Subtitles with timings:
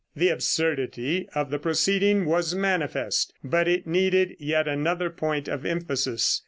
[0.15, 6.39] The absurdity of the proceeding was manifest, but it needed yet another point of emphasis.